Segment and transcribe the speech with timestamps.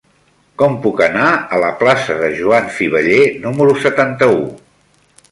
[0.59, 1.25] Com puc anar
[1.57, 4.41] a la plaça de Joan Fiveller número setanta-u?